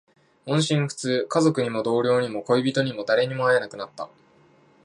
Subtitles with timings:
[0.47, 1.27] 音信不通。
[1.27, 4.09] 家族にも、同僚にも、恋人にも、誰にも会えなくなった。